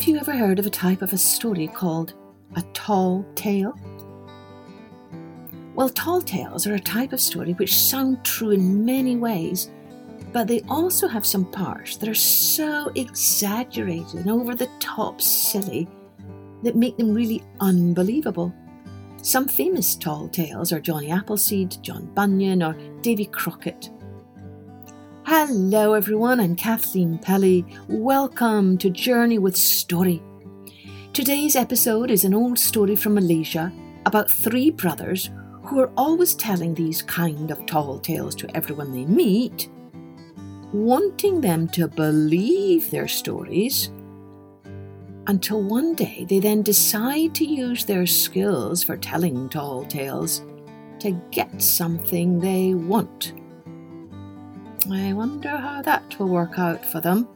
[0.00, 2.14] Have you ever heard of a type of a story called
[2.56, 3.78] a tall tale?
[5.74, 9.70] Well, tall tales are a type of story which sound true in many ways,
[10.32, 15.86] but they also have some parts that are so exaggerated and over the top silly
[16.62, 18.54] that make them really unbelievable.
[19.20, 23.90] Some famous tall tales are Johnny Appleseed, John Bunyan, or Davy Crockett.
[25.32, 27.64] Hello, everyone, I'm Kathleen Pelley.
[27.86, 30.20] Welcome to Journey with Story.
[31.12, 33.72] Today's episode is an old story from Malaysia
[34.06, 35.30] about three brothers
[35.62, 39.70] who are always telling these kind of tall tales to everyone they meet,
[40.72, 43.92] wanting them to believe their stories
[45.28, 50.42] until one day they then decide to use their skills for telling tall tales
[50.98, 53.39] to get something they want.
[54.92, 57.28] I wonder how that will work out for them.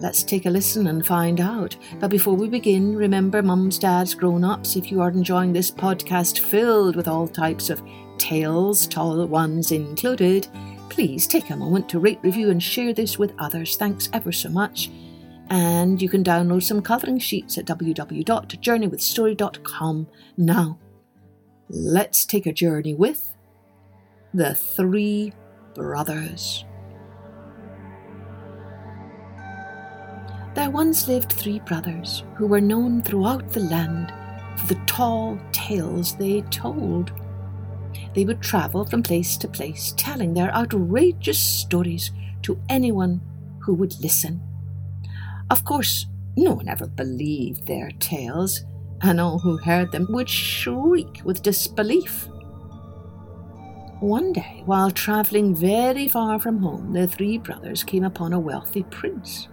[0.00, 1.76] Let's take a listen and find out.
[1.98, 6.38] But before we begin, remember, mums, dads, grown ups, if you are enjoying this podcast
[6.38, 7.82] filled with all types of
[8.16, 10.46] tales, tall ones included,
[10.88, 13.76] please take a moment to rate, review, and share this with others.
[13.76, 14.90] Thanks ever so much.
[15.50, 20.78] And you can download some coloring sheets at www.journeywithstory.com now.
[21.70, 23.34] Let's take a journey with
[24.32, 25.32] the three
[25.78, 26.64] brothers.
[30.54, 34.12] There once lived three brothers who were known throughout the land
[34.56, 37.12] for the tall tales they told.
[38.12, 42.10] They would travel from place to place telling their outrageous stories
[42.42, 43.20] to anyone
[43.60, 44.42] who would listen.
[45.48, 48.64] Of course, no one ever believed their tales,
[49.00, 52.28] and all who heard them would shriek with disbelief.
[54.00, 58.84] One day, while travelling very far from home, the three brothers came upon a wealthy
[58.84, 59.48] prince.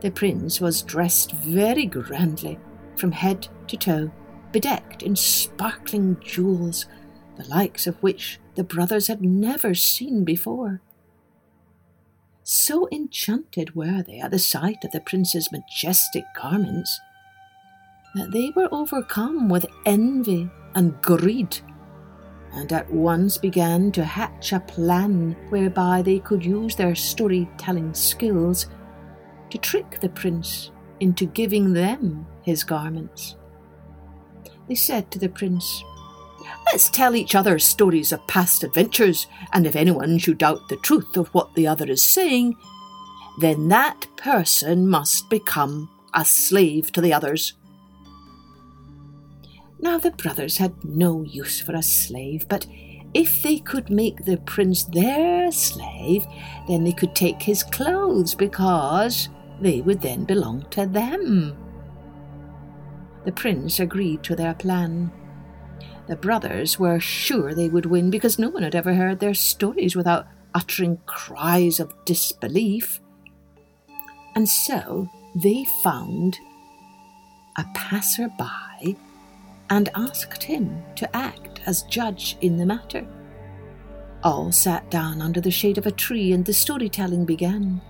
[0.00, 2.58] The prince was dressed very grandly,
[2.96, 4.10] from head to toe,
[4.52, 6.86] bedecked in sparkling jewels,
[7.36, 10.82] the likes of which the brothers had never seen before.
[12.42, 17.00] So enchanted were they at the sight of the prince's majestic garments
[18.14, 21.58] that they were overcome with envy and greed,
[22.52, 28.66] and at once began to hatch a plan whereby they could use their storytelling skills
[29.50, 30.70] to trick the prince
[31.00, 33.36] into giving them his garments.
[34.68, 35.82] They said to the prince,
[36.70, 41.16] Let's tell each other stories of past adventures, and if anyone should doubt the truth
[41.16, 42.56] of what the other is saying,
[43.40, 47.54] then that person must become a slave to the others.
[49.80, 52.66] Now the brothers had no use for a slave, but
[53.14, 56.26] if they could make the prince their slave,
[56.66, 59.28] then they could take his clothes because
[59.60, 61.56] they would then belong to them.
[63.24, 65.10] The prince agreed to their plan.
[66.06, 69.94] The brothers were sure they would win because no one had ever heard their stories
[69.94, 73.00] without uttering cries of disbelief.
[74.34, 76.38] And so they found
[77.56, 78.96] a passer-by
[79.70, 83.06] and asked him to act as judge in the matter.
[84.22, 87.80] All sat down under the shade of a tree and the storytelling began.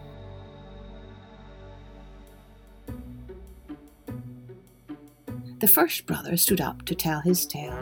[5.60, 7.78] The first brother stood up to tell his tale.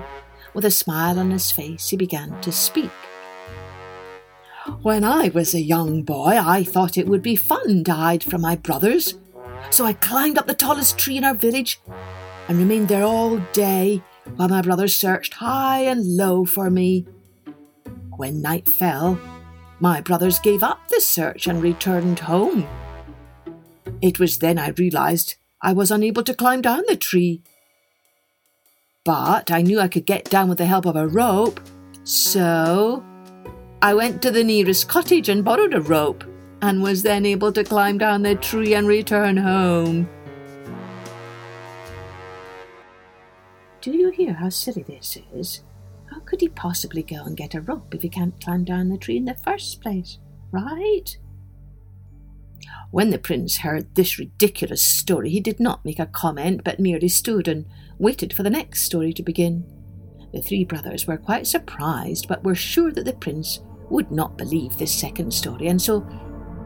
[0.55, 2.91] With a smile on his face, he began to speak.
[4.83, 8.41] When I was a young boy, I thought it would be fun to hide from
[8.41, 9.19] my brothers.
[9.71, 11.81] So I climbed up the tallest tree in our village
[12.49, 14.03] and remained there all day
[14.37, 17.07] while my brothers searched high and low for me.
[18.17, 19.19] When night fell,
[19.81, 22.67] my brothers gave up the search and returned home.
[24.01, 27.43] It was then I realized I was unable to climb down the tree
[29.07, 31.61] but I knew I could get down with the help of a rope,
[32.03, 33.05] so
[33.81, 36.25] I went to the nearest cottage and borrowed a rope,
[36.61, 40.09] and was then able to climb down the tree and return home.
[44.17, 45.63] Hear how silly this is?
[46.11, 48.99] How could he possibly go and get a rope if he can't climb down the
[48.99, 50.19] tree in the first place?
[50.51, 51.17] Right?
[52.91, 57.09] When the prince heard this ridiculous story, he did not make a comment, but merely
[57.09, 57.67] stood and
[57.99, 59.65] waited for the next story to begin.
[60.33, 63.61] The three brothers were quite surprised, but were sure that the prince
[63.91, 66.07] would not believe this second story, and so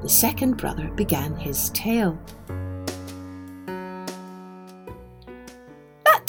[0.03, 2.19] the second brother began his tale.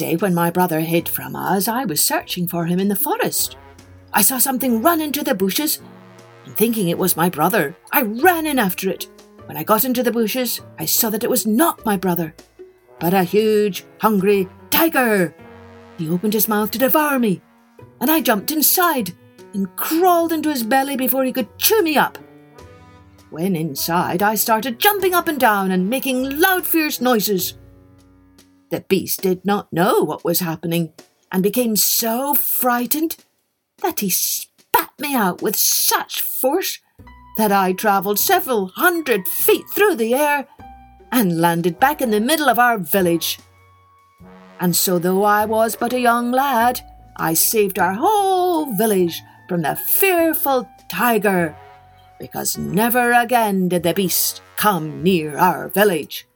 [0.01, 3.56] Day, when my brother hid from us, I was searching for him in the forest.
[4.12, 5.80] I saw something run into the bushes,
[6.45, 9.07] and thinking it was my brother, I ran in after it.
[9.45, 12.33] When I got into the bushes, I saw that it was not my brother,
[13.00, 15.36] but a huge, hungry tiger.
[16.00, 17.42] He opened his mouth to devour me,
[18.00, 19.13] and I jumped inside
[19.54, 22.18] and crawled into his belly before he could chew me up.
[23.30, 27.54] When inside, I started jumping up and down and making loud, fierce noises.
[28.71, 30.94] The beast did not know what was happening
[31.31, 33.18] and became so frightened
[33.81, 36.79] that he spat me out with such force
[37.38, 40.47] that I travelled several hundred feet through the air
[41.12, 43.39] and landed back in the middle of our village.
[44.59, 46.79] And so, though I was but a young lad,
[47.18, 51.56] I saved our whole village from the fearful tiger
[52.19, 56.27] because never again did the beast come near our village.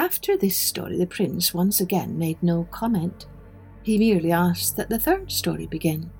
[0.00, 3.26] After this story, the prince once again made no comment.
[3.82, 6.10] He merely asked that the third story begin.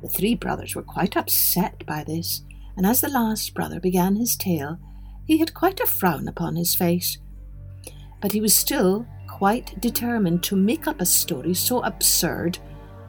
[0.00, 2.44] The three brothers were quite upset by this,
[2.76, 4.78] and as the last brother began his tale,
[5.26, 7.18] he had quite a frown upon his face.
[8.20, 12.60] But he was still quite determined to make up a story so absurd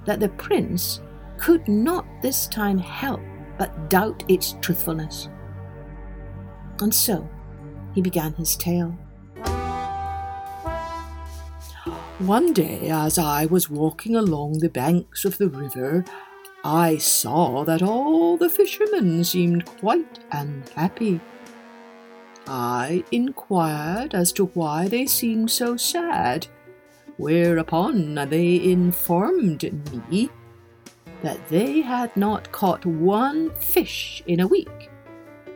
[0.05, 0.99] that the prince
[1.38, 3.21] could not this time help
[3.59, 5.29] but doubt its truthfulness.
[6.79, 7.29] And so
[7.93, 8.97] he began his tale.
[12.19, 16.06] One day, as I was walking along the banks of the river,
[16.63, 21.19] I saw that all the fishermen seemed quite unhappy.
[22.47, 26.47] I inquired as to why they seemed so sad,
[27.17, 29.63] whereupon they informed
[30.09, 30.29] me
[31.21, 34.89] that they had not caught one fish in a week,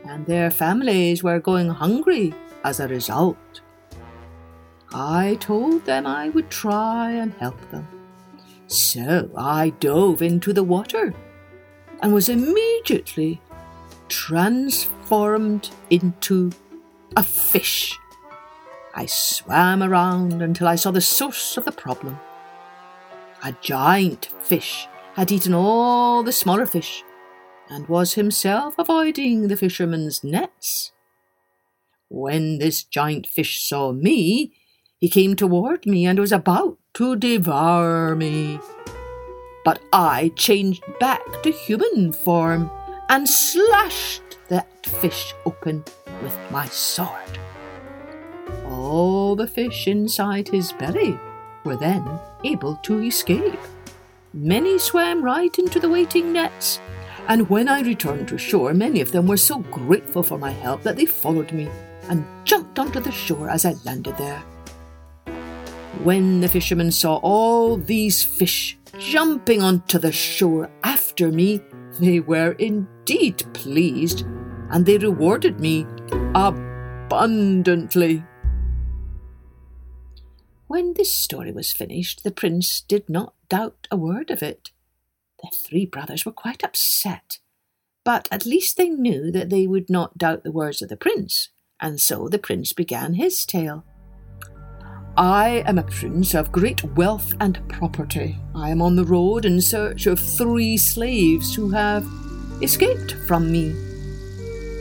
[0.04, 2.34] and their families were going hungry
[2.64, 3.62] as a result.
[4.92, 7.86] I told them I would try and help them.
[8.66, 11.14] So I dove into the water
[12.02, 13.40] and was immediately
[14.08, 16.50] transformed into
[17.16, 17.96] a fish.
[18.94, 22.18] I swam around until I saw the source of the problem.
[23.42, 27.04] A giant fish had eaten all the smaller fish
[27.68, 30.92] and was himself avoiding the fishermen's nets.
[32.08, 34.52] When this giant fish saw me,
[35.00, 38.60] he came toward me and was about to devour me.
[39.64, 42.70] But I changed back to human form
[43.08, 45.84] and slashed that fish open
[46.22, 47.38] with my sword.
[48.66, 51.18] All the fish inside his belly
[51.64, 52.06] were then
[52.44, 53.58] able to escape.
[54.34, 56.78] Many swam right into the waiting nets,
[57.26, 60.82] and when I returned to shore, many of them were so grateful for my help
[60.82, 61.68] that they followed me
[62.08, 64.42] and jumped onto the shore as I landed there.
[65.98, 71.60] When the fishermen saw all these fish jumping onto the shore after me,
[71.98, 74.24] they were indeed pleased,
[74.70, 75.84] and they rewarded me
[76.34, 78.24] abundantly.
[80.68, 84.70] When this story was finished, the prince did not doubt a word of it.
[85.42, 87.40] The three brothers were quite upset,
[88.04, 91.50] but at least they knew that they would not doubt the words of the prince,
[91.78, 93.84] and so the prince began his tale.
[95.16, 98.38] I am a prince of great wealth and property.
[98.54, 102.06] I am on the road in search of three slaves who have
[102.62, 103.74] escaped from me.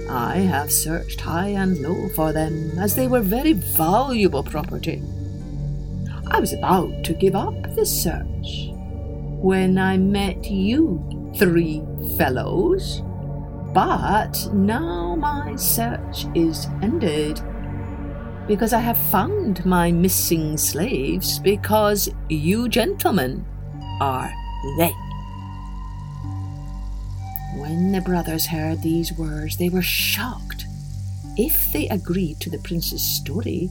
[0.08, 5.02] I have searched high and low for them, as they were very valuable property.
[6.28, 8.70] I was about to give up the search
[9.42, 11.82] when I met you three
[12.18, 13.02] fellows.
[13.74, 17.42] But now my search is ended
[18.50, 23.46] because I have found my missing slaves because you gentlemen
[24.02, 24.34] are
[24.76, 24.92] they.
[27.56, 30.66] When the brothers heard these words, they were shocked.
[31.38, 33.70] If they agreed to the prince's story,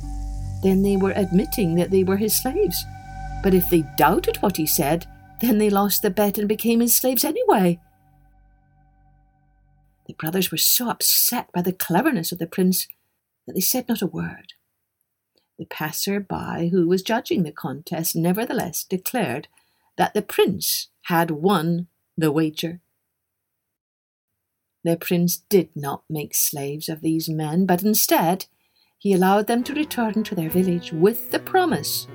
[0.63, 2.85] then they were admitting that they were his slaves.
[3.43, 5.07] But if they doubted what he said,
[5.41, 7.81] then they lost the bet and became his slaves anyway.
[10.07, 12.87] The brothers were so upset by the cleverness of the prince
[13.49, 14.53] that they said not a word.
[15.59, 19.49] The passer by who was judging the contest nevertheless declared
[19.97, 22.81] that the prince had won the wager.
[24.85, 28.47] The prince did not make slaves of these men, but instead
[28.99, 32.07] he allowed them to return to their village with the promise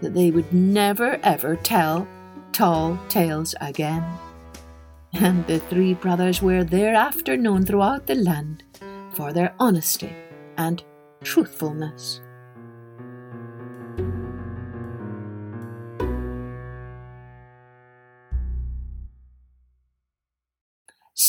[0.00, 2.06] that they would never ever tell
[2.52, 4.04] tall tales again.
[5.12, 8.62] And the three brothers were thereafter known throughout the land
[9.12, 10.14] for their honesty
[10.56, 10.82] and
[11.22, 12.20] truthfulness.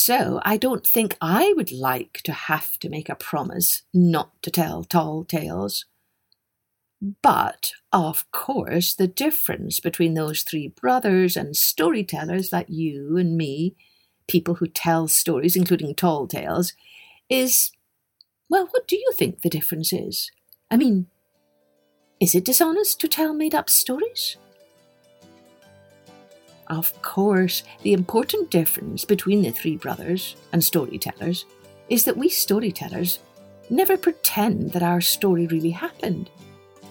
[0.06, 4.52] So I don't think I would like to have to make a promise not to
[4.52, 5.86] tell tall tales.
[7.22, 13.78] But, of course, the difference between those three brothers and storytellers like you and me,
[14.28, 16.74] people who tell stories, including tall tales,
[17.30, 17.72] is
[18.50, 20.30] well, what do you think the difference is?
[20.70, 21.08] I mean,
[22.20, 24.36] is it dishonest to tell made up stories?
[26.74, 31.46] Of course, the important difference between the three brothers and storytellers
[31.88, 33.20] is that we storytellers
[33.70, 36.32] never pretend that our story really happened.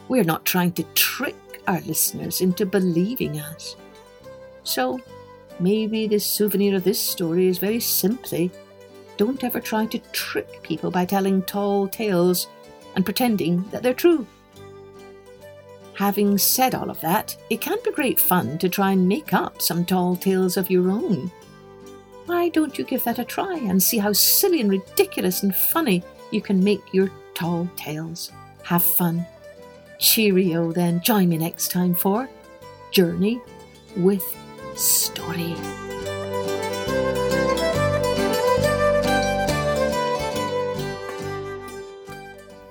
[0.06, 1.34] We're not trying to trick
[1.66, 3.74] our listeners into believing us.
[4.62, 5.00] So,
[5.58, 8.52] maybe the souvenir of this story is very simply
[9.16, 12.46] don't ever try to trick people by telling tall tales
[12.94, 14.28] and pretending that they're true.
[16.02, 19.62] Having said all of that, it can be great fun to try and make up
[19.62, 21.30] some tall tales of your own.
[22.26, 26.02] Why don't you give that a try and see how silly and ridiculous and funny
[26.32, 28.32] you can make your tall tales?
[28.64, 29.24] Have fun.
[30.00, 31.00] Cheerio then.
[31.02, 32.28] Join me next time for
[32.90, 33.40] Journey
[33.96, 34.24] with
[34.74, 35.54] Story.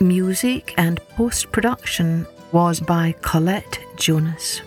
[0.01, 4.61] Music and post production was by Colette Jonas.